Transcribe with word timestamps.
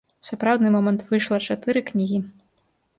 У 0.23 0.27
сапраўдны 0.29 0.69
момант 0.77 1.05
выйшла 1.11 1.37
чатыры 1.47 1.87
кнігі. 1.95 2.19